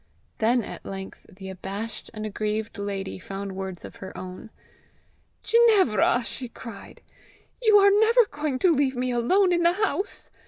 [0.39, 4.49] Then at length the abashed and aggrieved lady found words of her own.
[5.43, 7.01] "Ginevra!" she cried,
[7.61, 10.31] "you are never going to leave me alone in the house!